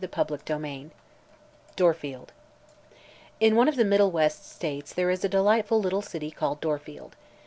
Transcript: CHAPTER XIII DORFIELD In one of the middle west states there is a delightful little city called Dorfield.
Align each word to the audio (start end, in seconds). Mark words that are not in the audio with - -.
CHAPTER 0.11 0.39
XIII 0.47 0.89
DORFIELD 1.75 2.31
In 3.39 3.55
one 3.55 3.67
of 3.67 3.75
the 3.75 3.85
middle 3.85 4.09
west 4.09 4.49
states 4.49 4.95
there 4.95 5.11
is 5.11 5.23
a 5.23 5.29
delightful 5.29 5.79
little 5.79 6.01
city 6.01 6.31
called 6.31 6.59
Dorfield. 6.59 7.15